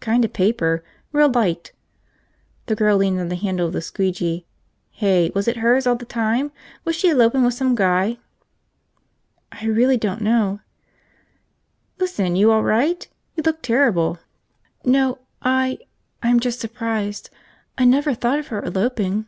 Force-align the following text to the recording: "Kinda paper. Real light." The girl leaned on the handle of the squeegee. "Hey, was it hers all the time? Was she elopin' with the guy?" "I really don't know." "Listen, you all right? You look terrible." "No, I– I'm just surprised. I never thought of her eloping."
"Kinda 0.00 0.28
paper. 0.28 0.84
Real 1.10 1.28
light." 1.28 1.72
The 2.66 2.76
girl 2.76 2.96
leaned 2.96 3.18
on 3.18 3.26
the 3.28 3.34
handle 3.34 3.66
of 3.66 3.72
the 3.72 3.82
squeegee. 3.82 4.46
"Hey, 4.92 5.32
was 5.34 5.48
it 5.48 5.56
hers 5.56 5.84
all 5.84 5.96
the 5.96 6.04
time? 6.04 6.52
Was 6.84 6.94
she 6.94 7.08
elopin' 7.08 7.42
with 7.42 7.58
the 7.58 7.64
guy?" 7.74 8.18
"I 9.50 9.64
really 9.66 9.96
don't 9.96 10.20
know." 10.20 10.60
"Listen, 11.98 12.36
you 12.36 12.52
all 12.52 12.62
right? 12.62 13.08
You 13.34 13.42
look 13.44 13.62
terrible." 13.62 14.20
"No, 14.84 15.18
I– 15.42 15.78
I'm 16.22 16.38
just 16.38 16.60
surprised. 16.60 17.30
I 17.76 17.84
never 17.84 18.14
thought 18.14 18.38
of 18.38 18.46
her 18.54 18.62
eloping." 18.64 19.26